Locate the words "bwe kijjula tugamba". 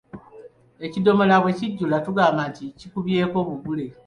1.41-2.41